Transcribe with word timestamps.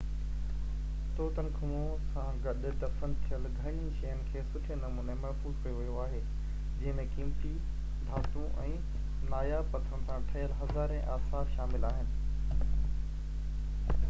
Tutankhamun 1.17 1.99
سان 2.13 2.39
گڏ 2.45 2.63
دفن 2.83 3.11
ٿيل 3.25 3.43
گهڻين 3.57 3.91
شين 3.99 4.23
کي 4.31 4.41
سٺي 4.53 4.77
نموني 4.85 5.17
محفوظ 5.25 5.59
ڪيو 5.65 5.75
ويو 5.81 5.99
آهي 6.05 6.21
جنهن 6.79 6.97
۾ 7.01 7.05
قيمتي 7.17 7.51
ڌاتون 8.07 8.57
۽ 8.63 8.71
ناياب 9.35 9.69
پٿرن 9.75 10.07
سان 10.09 10.25
ٺهيل 10.33 10.55
هزارين 10.63 11.07
آثار 11.17 11.53
شامل 11.57 11.85
آهن 11.93 12.11